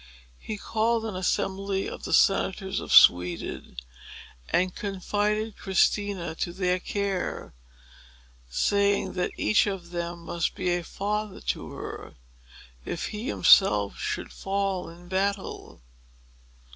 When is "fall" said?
14.33-14.89